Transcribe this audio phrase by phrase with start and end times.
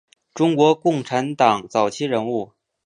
[0.33, 2.53] 中国共产党早期人物。